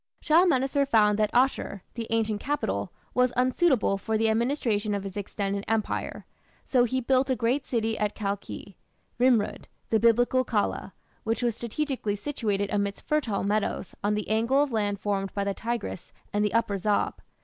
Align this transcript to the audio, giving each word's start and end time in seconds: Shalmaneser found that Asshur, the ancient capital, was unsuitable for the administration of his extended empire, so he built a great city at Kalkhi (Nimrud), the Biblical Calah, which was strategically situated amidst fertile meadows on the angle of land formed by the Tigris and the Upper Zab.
Shalmaneser 0.19 0.83
found 0.83 1.19
that 1.19 1.31
Asshur, 1.31 1.81
the 1.93 2.07
ancient 2.09 2.39
capital, 2.41 2.91
was 3.13 3.31
unsuitable 3.37 3.99
for 3.99 4.17
the 4.17 4.29
administration 4.29 4.95
of 4.95 5.03
his 5.03 5.15
extended 5.15 5.63
empire, 5.67 6.25
so 6.65 6.85
he 6.85 7.01
built 7.01 7.29
a 7.29 7.35
great 7.35 7.67
city 7.67 7.99
at 7.99 8.15
Kalkhi 8.15 8.77
(Nimrud), 9.19 9.67
the 9.91 9.99
Biblical 9.99 10.43
Calah, 10.43 10.93
which 11.23 11.43
was 11.43 11.55
strategically 11.55 12.15
situated 12.15 12.71
amidst 12.73 13.07
fertile 13.07 13.43
meadows 13.43 13.93
on 14.03 14.15
the 14.15 14.27
angle 14.27 14.63
of 14.63 14.71
land 14.71 14.99
formed 14.99 15.31
by 15.35 15.43
the 15.43 15.53
Tigris 15.53 16.11
and 16.33 16.43
the 16.43 16.55
Upper 16.55 16.79
Zab. 16.79 17.21